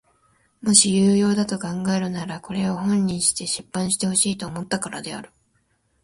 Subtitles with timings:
[0.63, 5.29] もし有用だと考えるならこれを本にして出版してほしいと思ったからである。